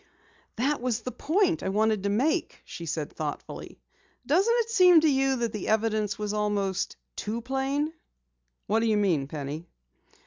[0.55, 3.79] "That was the point I wanted to make," she said thoughtfully.
[4.25, 7.93] "Doesn't it seem to you that the evidence was almost too plain?"
[8.65, 9.67] "What do you mean, Penny?"